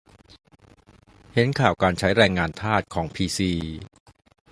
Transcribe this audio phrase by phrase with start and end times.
[1.33, 3.51] เห็นข่าวการใช้ "แรงงานทาส" ของพีซี